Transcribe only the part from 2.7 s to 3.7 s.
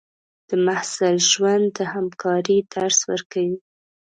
درس ورکوي.